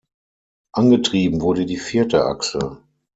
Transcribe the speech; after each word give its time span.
Angetrieben 0.71 1.41
wurde 1.41 1.67
die 1.67 1.77
vierte 1.77 2.25
Achse. 2.25 2.81